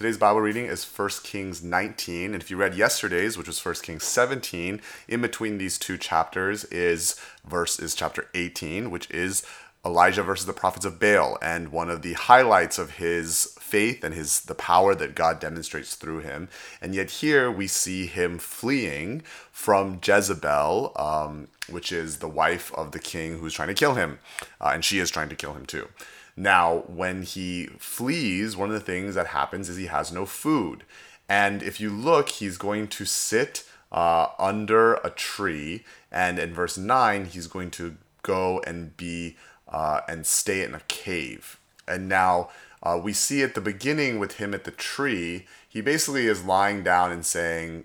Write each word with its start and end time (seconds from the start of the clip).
Today's 0.00 0.16
Bible 0.16 0.40
reading 0.40 0.64
is 0.64 0.82
1 0.82 1.10
Kings 1.24 1.62
19. 1.62 2.32
And 2.32 2.42
if 2.42 2.50
you 2.50 2.56
read 2.56 2.74
yesterday's, 2.74 3.36
which 3.36 3.48
was 3.48 3.62
1 3.62 3.74
Kings 3.82 4.04
17, 4.04 4.80
in 5.08 5.20
between 5.20 5.58
these 5.58 5.76
two 5.76 5.98
chapters 5.98 6.64
is 6.64 7.20
verse 7.44 7.78
is 7.78 7.94
chapter 7.94 8.26
18, 8.32 8.90
which 8.90 9.10
is 9.10 9.44
Elijah 9.84 10.22
versus 10.22 10.46
the 10.46 10.54
prophets 10.54 10.86
of 10.86 10.98
Baal, 10.98 11.36
and 11.42 11.70
one 11.70 11.90
of 11.90 12.00
the 12.00 12.14
highlights 12.14 12.78
of 12.78 12.92
his 12.92 13.54
faith 13.60 14.02
and 14.02 14.14
his 14.14 14.40
the 14.40 14.54
power 14.54 14.94
that 14.94 15.14
God 15.14 15.38
demonstrates 15.38 15.94
through 15.94 16.20
him. 16.20 16.48
And 16.80 16.94
yet 16.94 17.10
here 17.10 17.50
we 17.50 17.66
see 17.66 18.06
him 18.06 18.38
fleeing 18.38 19.22
from 19.52 20.00
Jezebel, 20.02 20.92
um, 20.96 21.48
which 21.68 21.92
is 21.92 22.20
the 22.20 22.26
wife 22.28 22.72
of 22.72 22.92
the 22.92 23.00
king 23.00 23.38
who's 23.38 23.52
trying 23.52 23.68
to 23.68 23.74
kill 23.74 23.96
him, 23.96 24.18
uh, 24.62 24.70
and 24.72 24.82
she 24.82 24.98
is 24.98 25.10
trying 25.10 25.28
to 25.28 25.36
kill 25.36 25.52
him 25.52 25.66
too. 25.66 25.88
Now, 26.36 26.84
when 26.86 27.22
he 27.22 27.66
flees, 27.78 28.56
one 28.56 28.70
of 28.70 28.74
the 28.74 28.80
things 28.80 29.14
that 29.14 29.28
happens 29.28 29.68
is 29.68 29.76
he 29.76 29.86
has 29.86 30.12
no 30.12 30.26
food, 30.26 30.84
and 31.28 31.62
if 31.62 31.80
you 31.80 31.90
look, 31.90 32.28
he's 32.28 32.58
going 32.58 32.88
to 32.88 33.04
sit 33.04 33.64
uh, 33.92 34.28
under 34.38 34.94
a 34.94 35.10
tree, 35.10 35.84
and 36.10 36.38
in 36.38 36.54
verse 36.54 36.78
nine, 36.78 37.26
he's 37.26 37.46
going 37.46 37.70
to 37.72 37.96
go 38.22 38.60
and 38.66 38.96
be 38.96 39.36
uh, 39.68 40.00
and 40.08 40.26
stay 40.26 40.62
in 40.62 40.74
a 40.74 40.80
cave. 40.88 41.58
And 41.86 42.08
now 42.08 42.50
uh, 42.82 43.00
we 43.02 43.12
see 43.12 43.42
at 43.42 43.54
the 43.54 43.60
beginning 43.60 44.18
with 44.18 44.34
him 44.38 44.54
at 44.54 44.64
the 44.64 44.70
tree, 44.70 45.46
he 45.68 45.80
basically 45.80 46.26
is 46.26 46.44
lying 46.44 46.82
down 46.82 47.12
and 47.12 47.24
saying, 47.24 47.84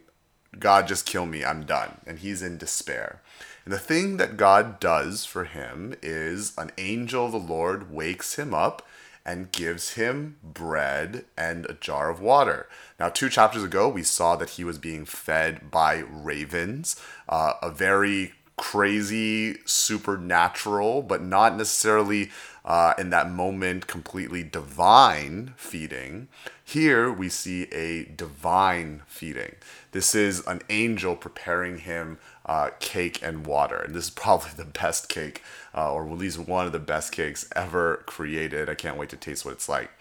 God, 0.57 0.87
just 0.87 1.05
kill 1.05 1.25
me, 1.25 1.43
I'm 1.43 1.65
done. 1.65 1.99
And 2.07 2.19
he's 2.19 2.41
in 2.41 2.57
despair. 2.57 3.21
And 3.65 3.73
the 3.73 3.79
thing 3.79 4.17
that 4.17 4.37
God 4.37 4.79
does 4.79 5.25
for 5.25 5.43
him 5.43 5.95
is 6.03 6.53
an 6.57 6.71
angel 6.77 7.25
of 7.25 7.31
the 7.31 7.39
Lord 7.39 7.91
wakes 7.91 8.35
him 8.35 8.53
up 8.53 8.85
and 9.25 9.51
gives 9.51 9.93
him 9.93 10.35
bread 10.43 11.25
and 11.35 11.65
a 11.65 11.73
jar 11.73 12.11
of 12.11 12.21
water. 12.21 12.69
Now, 12.99 13.09
two 13.09 13.27
chapters 13.27 13.63
ago, 13.63 13.89
we 13.89 14.03
saw 14.03 14.35
that 14.35 14.51
he 14.51 14.63
was 14.63 14.77
being 14.77 15.03
fed 15.03 15.71
by 15.71 16.03
ravens, 16.07 16.95
uh, 17.27 17.53
a 17.63 17.71
very 17.71 18.33
crazy, 18.55 19.57
supernatural, 19.65 21.01
but 21.01 21.23
not 21.23 21.57
necessarily 21.57 22.29
uh, 22.65 22.95
in 22.97 23.11
that 23.11 23.29
moment 23.29 23.87
completely 23.87 24.43
divine 24.43 25.53
feeding. 25.55 26.27
Here 26.63 27.11
we 27.11 27.29
see 27.29 27.63
a 27.65 28.05
divine 28.05 29.03
feeding. 29.05 29.55
This 29.91 30.15
is 30.15 30.45
an 30.47 30.61
angel 30.69 31.15
preparing 31.15 31.77
him 31.79 32.17
uh, 32.45 32.71
cake 32.79 33.21
and 33.21 33.45
water. 33.45 33.77
And 33.77 33.93
this 33.93 34.05
is 34.05 34.09
probably 34.09 34.51
the 34.57 34.65
best 34.65 35.07
cake, 35.09 35.43
uh, 35.75 35.93
or 35.93 36.07
at 36.07 36.17
least 36.17 36.39
one 36.39 36.65
of 36.65 36.71
the 36.71 36.79
best 36.79 37.11
cakes 37.11 37.47
ever 37.55 38.03
created. 38.07 38.67
I 38.67 38.75
can't 38.75 38.97
wait 38.97 39.09
to 39.09 39.15
taste 39.15 39.45
what 39.45 39.53
it's 39.53 39.69
like. 39.69 39.91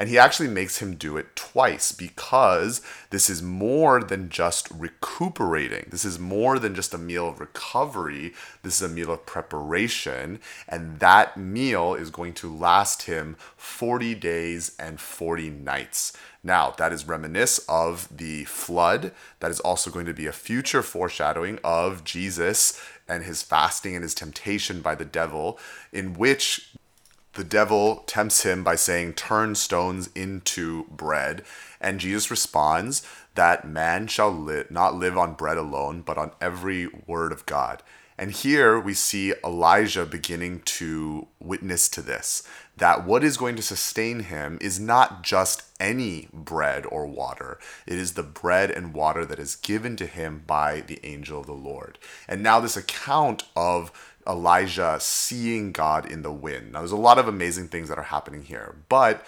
And 0.00 0.08
he 0.08 0.16
actually 0.16 0.48
makes 0.48 0.78
him 0.78 0.94
do 0.94 1.18
it 1.18 1.36
twice 1.36 1.92
because 1.92 2.80
this 3.10 3.28
is 3.28 3.42
more 3.42 4.02
than 4.02 4.30
just 4.30 4.70
recuperating. 4.70 5.88
This 5.90 6.06
is 6.06 6.18
more 6.18 6.58
than 6.58 6.74
just 6.74 6.94
a 6.94 6.98
meal 6.98 7.28
of 7.28 7.38
recovery. 7.38 8.32
This 8.62 8.80
is 8.80 8.90
a 8.90 8.94
meal 8.94 9.12
of 9.12 9.26
preparation. 9.26 10.40
And 10.66 11.00
that 11.00 11.36
meal 11.36 11.94
is 11.94 12.08
going 12.08 12.32
to 12.34 12.50
last 12.50 13.02
him 13.02 13.36
40 13.58 14.14
days 14.14 14.74
and 14.78 14.98
40 14.98 15.50
nights. 15.50 16.14
Now, 16.42 16.70
that 16.78 16.94
is 16.94 17.06
reminisce 17.06 17.58
of 17.68 18.08
the 18.16 18.44
flood. 18.44 19.12
That 19.40 19.50
is 19.50 19.60
also 19.60 19.90
going 19.90 20.06
to 20.06 20.14
be 20.14 20.26
a 20.26 20.32
future 20.32 20.82
foreshadowing 20.82 21.58
of 21.62 22.04
Jesus 22.04 22.80
and 23.06 23.24
his 23.24 23.42
fasting 23.42 23.94
and 23.94 24.02
his 24.02 24.14
temptation 24.14 24.80
by 24.80 24.94
the 24.94 25.04
devil, 25.04 25.58
in 25.92 26.14
which 26.14 26.69
the 27.40 27.44
devil 27.44 28.04
tempts 28.06 28.42
him 28.42 28.62
by 28.62 28.74
saying, 28.74 29.14
Turn 29.14 29.54
stones 29.54 30.10
into 30.14 30.84
bread. 30.90 31.42
And 31.80 32.00
Jesus 32.00 32.30
responds 32.30 33.02
that 33.34 33.66
man 33.66 34.06
shall 34.06 34.30
li- 34.30 34.64
not 34.70 34.94
live 34.94 35.16
on 35.16 35.34
bread 35.34 35.56
alone, 35.56 36.02
but 36.02 36.18
on 36.18 36.32
every 36.40 36.88
word 37.06 37.32
of 37.32 37.46
God. 37.46 37.82
And 38.20 38.32
here 38.32 38.78
we 38.78 38.92
see 38.92 39.32
Elijah 39.42 40.04
beginning 40.04 40.60
to 40.66 41.28
witness 41.40 41.88
to 41.88 42.02
this 42.02 42.42
that 42.76 43.04
what 43.04 43.22
is 43.22 43.36
going 43.36 43.56
to 43.56 43.62
sustain 43.62 44.20
him 44.20 44.58
is 44.60 44.80
not 44.80 45.22
just 45.22 45.64
any 45.78 46.28
bread 46.32 46.84
or 46.86 47.06
water, 47.06 47.58
it 47.86 47.98
is 47.98 48.12
the 48.12 48.22
bread 48.22 48.70
and 48.70 48.94
water 48.94 49.24
that 49.26 49.38
is 49.38 49.56
given 49.56 49.96
to 49.96 50.06
him 50.06 50.42
by 50.46 50.80
the 50.80 50.98
angel 51.02 51.40
of 51.40 51.46
the 51.46 51.52
Lord. 51.52 51.98
And 52.26 52.42
now, 52.42 52.58
this 52.58 52.78
account 52.78 53.44
of 53.54 53.90
Elijah 54.26 54.96
seeing 54.98 55.72
God 55.72 56.10
in 56.10 56.22
the 56.22 56.32
wind. 56.32 56.72
Now, 56.72 56.80
there's 56.80 56.92
a 56.92 56.96
lot 56.96 57.18
of 57.18 57.28
amazing 57.28 57.68
things 57.68 57.88
that 57.88 57.98
are 57.98 58.04
happening 58.04 58.42
here, 58.42 58.76
but 58.88 59.26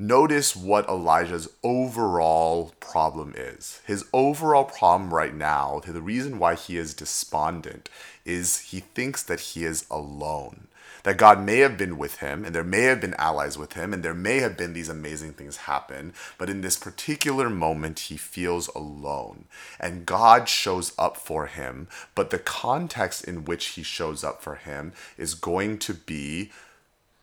notice 0.00 0.56
what 0.56 0.88
Elijah's 0.88 1.48
overall 1.62 2.72
problem 2.80 3.34
is. 3.36 3.80
His 3.86 4.04
overall 4.12 4.64
problem 4.64 5.12
right 5.12 5.34
now, 5.34 5.82
the 5.86 6.00
reason 6.00 6.38
why 6.38 6.54
he 6.54 6.78
is 6.78 6.94
despondent, 6.94 7.90
is 8.24 8.58
he 8.58 8.80
thinks 8.80 9.22
that 9.22 9.40
he 9.40 9.64
is 9.64 9.84
alone 9.90 10.68
that 11.02 11.16
God 11.16 11.42
may 11.42 11.58
have 11.58 11.76
been 11.76 11.98
with 11.98 12.18
him 12.18 12.44
and 12.44 12.54
there 12.54 12.64
may 12.64 12.82
have 12.82 13.00
been 13.00 13.14
allies 13.14 13.56
with 13.56 13.74
him 13.74 13.92
and 13.92 14.02
there 14.02 14.14
may 14.14 14.38
have 14.38 14.56
been 14.56 14.72
these 14.72 14.88
amazing 14.88 15.32
things 15.32 15.58
happen, 15.58 16.12
but 16.38 16.50
in 16.50 16.60
this 16.60 16.76
particular 16.76 17.48
moment, 17.48 17.98
he 18.00 18.16
feels 18.16 18.68
alone. 18.68 19.44
And 19.78 20.06
God 20.06 20.48
shows 20.48 20.92
up 20.98 21.16
for 21.16 21.46
him, 21.46 21.88
but 22.14 22.30
the 22.30 22.38
context 22.38 23.24
in 23.24 23.44
which 23.44 23.66
he 23.68 23.82
shows 23.82 24.22
up 24.24 24.42
for 24.42 24.56
him 24.56 24.92
is 25.16 25.34
going 25.34 25.78
to 25.78 25.94
be 25.94 26.50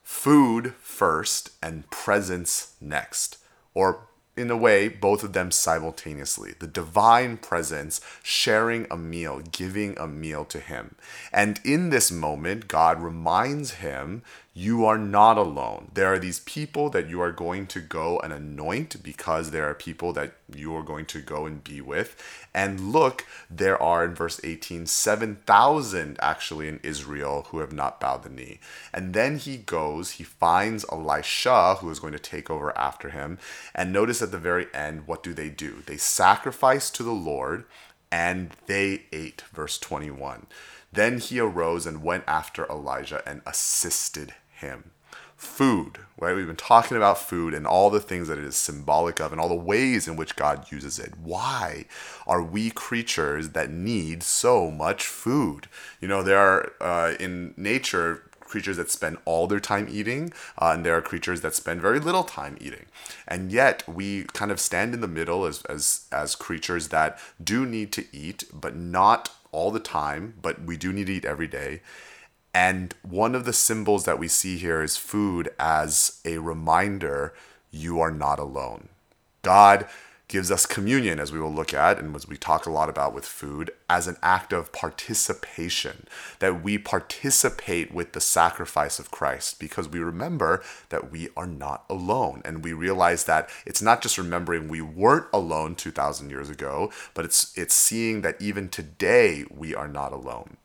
food 0.07 0.73
first 0.79 1.50
and 1.62 1.90
presence 1.91 2.75
next. 2.79 3.40
Or 3.73 4.07
in 4.38 4.50
a 4.50 4.56
way, 4.56 4.88
both 4.88 5.22
of 5.22 5.34
them 5.34 5.51
simultaneously. 5.51 6.53
The 6.57 6.66
divine 6.66 7.35
presence 7.35 8.00
sharing 8.23 8.88
a 8.90 8.95
meal, 8.95 9.41
giving 9.51 9.97
a 9.97 10.07
meal 10.07 10.45
to 10.45 10.62
him. 10.62 10.95
And 11.34 11.59
in 11.66 11.90
this 11.90 12.09
moment, 12.09 12.69
God 12.69 13.01
reminds 13.01 13.72
him 13.72 14.23
you 14.57 14.85
are 14.85 14.97
not 14.97 15.38
alone. 15.38 15.91
There 15.94 16.12
are 16.12 16.18
these 16.18 16.40
people 16.40 16.90
that 16.90 17.07
you 17.07 17.22
are 17.22 17.31
going 17.31 17.68
to 17.68 17.79
go 17.79 18.18
and 18.22 18.34
anoint 18.34 19.03
because 19.03 19.51
there 19.51 19.69
are 19.69 19.75
people 19.75 20.13
that 20.13 20.34
you 20.51 20.75
are 20.75 20.81
going 20.81 21.06
to 21.07 21.22
go 21.22 21.45
and 21.45 21.63
be 21.63 21.79
with. 21.79 22.19
And 22.56 22.91
look, 22.91 23.28
there 23.51 23.79
are 23.79 24.03
in 24.03 24.16
verse 24.16 24.41
18, 24.44 24.88
7,000 24.88 26.18
actually 26.19 26.69
in 26.69 26.79
Israel 26.81 27.45
who 27.50 27.59
have 27.59 27.72
not 27.72 28.00
bowed 28.00 28.23
the 28.23 28.29
knee. 28.29 28.59
And 28.91 29.13
then 29.13 29.38
he 29.38 29.57
goes, 29.57 30.13
he 30.13 30.23
finds 30.23 30.85
Elisha 30.91 31.75
who 31.75 31.91
is 31.91 32.00
going 32.00 32.13
to 32.13 32.19
take 32.19 32.50
over 32.50 32.75
after 32.75 33.12
him. 33.12 33.38
And 33.75 33.94
notice 33.94 34.24
at 34.24 34.31
the 34.31 34.39
very 34.39 34.74
end, 34.74 35.06
what 35.06 35.22
do 35.22 35.35
they 35.35 35.50
do? 35.50 35.84
They 35.85 35.97
sacrifice 35.97 36.89
to 36.89 37.03
the 37.03 37.12
Lord 37.12 37.66
and 38.12 38.56
they 38.66 39.03
ate. 39.13 39.44
Verse 39.53 39.78
21. 39.78 40.47
Then 40.91 41.19
he 41.19 41.39
arose 41.39 41.85
and 41.85 42.01
went 42.01 42.24
after 42.25 42.66
Elijah 42.66 43.22
and 43.24 43.41
assisted 43.45 44.34
him. 44.57 44.91
Food, 45.35 46.00
right? 46.18 46.35
We've 46.35 46.47
been 46.47 46.56
talking 46.56 46.97
about 46.97 47.19
food 47.19 47.53
and 47.53 47.68
all 47.68 47.91
the 47.91 48.00
things 48.00 48.28
that 48.28 48.40
it 48.40 48.44
is 48.44 48.56
symbolic 48.56 49.19
of 49.19 49.31
and 49.31 49.40
all 49.40 49.50
the 49.50 49.56
ways 49.56 50.07
in 50.07 50.16
which 50.16 50.35
God 50.35 50.72
uses 50.72 50.97
it. 50.97 51.13
Why 51.22 51.85
are 52.25 52.41
we 52.41 52.72
creatures 52.72 53.50
that 53.50 53.69
need 53.69 54.23
so 54.23 54.72
much 54.72 55.06
food? 55.06 55.68
You 56.01 56.07
know, 56.07 56.23
there 56.23 56.40
are 56.40 56.73
uh, 56.81 57.13
in 57.19 57.53
nature 57.56 58.23
creatures 58.47 58.78
that 58.78 58.90
spend 58.90 59.18
all 59.25 59.45
their 59.45 59.59
time 59.59 59.88
eating, 59.90 60.34
uh, 60.57 60.72
and 60.74 60.85
there 60.85 60.97
are 60.97 61.01
creatures 61.01 61.41
that 61.41 61.53
spend 61.53 61.81
very 61.81 62.00
little 62.00 62.24
time 62.24 62.57
eating. 62.59 62.85
And 63.28 63.51
yet 63.51 63.88
we 63.88 64.24
kind 64.34 64.51
of 64.51 64.59
stand 64.59 64.94
in 64.94 65.01
the 65.01 65.07
middle 65.07 65.45
as, 65.45 65.63
as, 65.66 66.06
as 66.12 66.34
creatures 66.34 66.88
that 66.88 67.19
do 67.44 67.66
need 67.66 67.91
to 67.94 68.06
eat, 68.12 68.45
but 68.53 68.75
not 68.75 69.29
all 69.51 69.69
the 69.69 69.79
time, 69.79 70.35
but 70.41 70.63
we 70.63 70.78
do 70.78 70.91
need 70.91 71.07
to 71.07 71.13
eat 71.13 71.25
every 71.25 71.47
day. 71.47 71.81
And 72.57 72.95
one 73.03 73.35
of 73.35 73.45
the 73.45 73.53
symbols 73.53 74.06
that 74.06 74.18
we 74.18 74.28
see 74.28 74.57
here 74.57 74.81
is 74.81 74.97
food 74.97 75.50
as 75.59 76.19
a 76.25 76.40
reminder 76.40 77.35
you 77.69 78.00
are 78.00 78.09
not 78.09 78.40
alone. 78.40 78.90
God 79.44 79.88
gives 80.27 80.50
us 80.50 80.65
communion, 80.65 81.19
as 81.19 81.31
we 81.31 81.39
will 81.39 81.54
look 81.54 81.71
at, 81.71 82.00
and 82.00 82.15
as 82.15 82.27
we 82.27 82.36
talk 82.36 82.65
a 82.65 82.71
lot 82.71 82.89
about 82.89 83.13
with 83.13 83.25
food, 83.25 83.69
as 83.88 84.07
an 84.07 84.18
act 84.24 84.54
of 84.54 84.71
participation, 84.71 86.07
that 86.39 86.63
we 86.63 86.80
participate 86.80 87.94
with 87.94 88.13
the 88.13 88.19
sacrifice 88.19 88.98
of 88.98 89.12
Christ 89.12 89.60
because 89.60 89.88
we 89.88 90.00
remember 90.00 90.63
that 90.89 91.12
we 91.12 91.30
are 91.38 91.45
not 91.45 91.86
alone. 91.88 92.42
And 92.44 92.63
we 92.63 92.74
realize 92.74 93.25
that 93.25 93.51
it's 93.68 93.83
not 93.83 94.01
just 94.01 94.18
remembering 94.18 94.68
we 94.68 94.81
weren't 94.81 95.27
alone 95.31 95.75
2,000 95.75 96.31
years 96.31 96.50
ago, 96.50 96.92
but 97.13 97.24
it's, 97.24 97.56
it's 97.56 97.75
seeing 97.75 98.21
that 98.21 98.42
even 98.42 98.68
today 98.68 99.45
we 99.56 99.75
are 99.75 99.88
not 99.88 100.12
alone. 100.12 100.57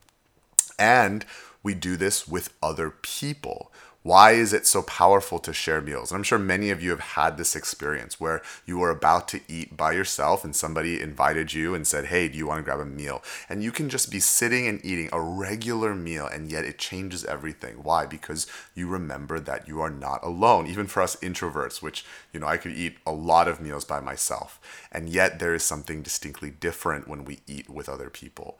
And 0.79 1.23
we 1.63 1.73
do 1.73 1.95
this 1.95 2.27
with 2.27 2.53
other 2.61 2.89
people. 2.89 3.71
Why 4.03 4.31
is 4.31 4.51
it 4.51 4.67
so 4.67 4.81
powerful 4.83 5.39
to 5.39 5.53
share 5.53 5.79
meals? 5.79 6.11
And 6.11 6.17
I'm 6.17 6.23
sure 6.23 6.37
many 6.37 6.71
of 6.71 6.83
you 6.83 6.89
have 6.89 6.99
had 6.99 7.37
this 7.37 7.55
experience 7.55 8.19
where 8.19 8.41
you 8.65 8.77
were 8.77 8.89
about 8.89 9.29
to 9.29 9.39
eat 9.47 9.77
by 9.77 9.93
yourself 9.93 10.43
and 10.43 10.53
somebody 10.53 10.99
invited 10.99 11.53
you 11.53 11.73
and 11.73 11.87
said, 11.87 12.07
Hey, 12.07 12.27
do 12.27 12.37
you 12.37 12.45
want 12.45 12.59
to 12.59 12.63
grab 12.63 12.81
a 12.81 12.85
meal? 12.85 13.23
And 13.47 13.63
you 13.63 13.71
can 13.71 13.87
just 13.87 14.11
be 14.11 14.19
sitting 14.19 14.67
and 14.67 14.83
eating 14.83 15.07
a 15.13 15.21
regular 15.21 15.95
meal, 15.95 16.27
and 16.27 16.51
yet 16.51 16.65
it 16.65 16.77
changes 16.77 17.23
everything. 17.23 17.75
Why? 17.81 18.05
Because 18.05 18.45
you 18.75 18.87
remember 18.89 19.39
that 19.39 19.69
you 19.69 19.79
are 19.79 19.89
not 19.89 20.21
alone. 20.21 20.67
Even 20.67 20.87
for 20.87 21.01
us 21.01 21.15
introverts, 21.17 21.81
which, 21.81 22.03
you 22.33 22.41
know, 22.41 22.47
I 22.47 22.57
could 22.57 22.73
eat 22.73 22.97
a 23.07 23.13
lot 23.13 23.47
of 23.47 23.61
meals 23.61 23.85
by 23.85 24.01
myself, 24.01 24.59
and 24.91 25.07
yet 25.07 25.39
there 25.39 25.53
is 25.55 25.63
something 25.63 26.01
distinctly 26.01 26.51
different 26.51 27.07
when 27.07 27.23
we 27.23 27.39
eat 27.47 27.69
with 27.69 27.87
other 27.87 28.09
people. 28.09 28.59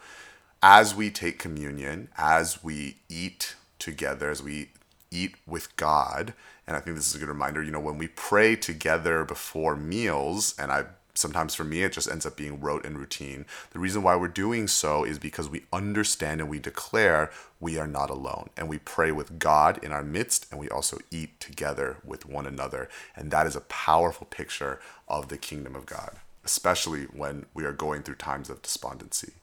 As 0.65 0.95
we 0.95 1.11
take 1.11 1.39
communion, 1.39 2.07
as 2.17 2.63
we 2.63 2.95
eat 3.09 3.55
together, 3.79 4.29
as 4.29 4.41
we 4.41 4.69
eat 5.11 5.35
with 5.45 5.75
God. 5.75 6.33
And 6.65 6.77
I 6.77 6.79
think 6.79 6.95
this 6.95 7.09
is 7.09 7.15
a 7.15 7.19
good 7.19 7.27
reminder, 7.27 7.61
you 7.61 7.69
know, 7.69 7.81
when 7.81 7.97
we 7.97 8.07
pray 8.07 8.55
together 8.55 9.25
before 9.25 9.75
meals, 9.75 10.55
and 10.57 10.71
I 10.71 10.85
sometimes 11.15 11.53
for 11.53 11.65
me 11.65 11.83
it 11.83 11.91
just 11.91 12.09
ends 12.09 12.25
up 12.25 12.37
being 12.37 12.61
rote 12.61 12.85
and 12.85 12.97
routine. 12.97 13.45
The 13.71 13.79
reason 13.79 14.03
why 14.03 14.15
we're 14.15 14.29
doing 14.29 14.69
so 14.69 15.03
is 15.03 15.19
because 15.19 15.49
we 15.49 15.65
understand 15.73 16.39
and 16.39 16.49
we 16.49 16.59
declare 16.59 17.29
we 17.59 17.77
are 17.77 17.85
not 17.85 18.09
alone. 18.09 18.49
And 18.55 18.69
we 18.69 18.77
pray 18.79 19.11
with 19.11 19.39
God 19.39 19.83
in 19.83 19.91
our 19.91 20.01
midst 20.01 20.49
and 20.49 20.61
we 20.61 20.69
also 20.69 20.97
eat 21.11 21.41
together 21.41 21.97
with 22.05 22.25
one 22.25 22.47
another. 22.47 22.87
And 23.17 23.31
that 23.31 23.47
is 23.47 23.57
a 23.57 23.61
powerful 23.61 24.27
picture 24.27 24.79
of 25.09 25.27
the 25.27 25.37
kingdom 25.37 25.75
of 25.75 25.85
God, 25.85 26.21
especially 26.45 27.03
when 27.03 27.47
we 27.53 27.65
are 27.65 27.73
going 27.73 28.01
through 28.01 28.15
times 28.15 28.49
of 28.49 28.61
despondency. 28.61 29.33